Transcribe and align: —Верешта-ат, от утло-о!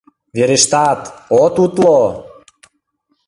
—Верешта-ат, 0.35 1.01
от 1.43 1.55
утло-о! 1.63 2.09